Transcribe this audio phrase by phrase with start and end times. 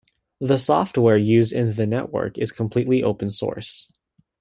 [0.39, 3.87] The software used in the network is completely open source.